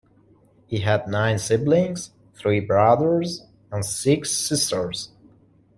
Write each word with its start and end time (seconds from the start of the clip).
He 0.65 0.79
had 0.79 1.07
nine 1.07 1.37
siblings- 1.37 2.09
three 2.33 2.59
brothers 2.59 3.45
and 3.71 3.85
six 3.85 4.31
sisters. 4.31 5.11